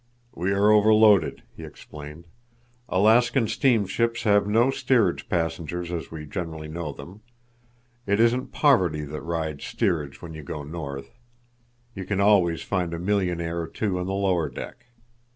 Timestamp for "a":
12.95-12.99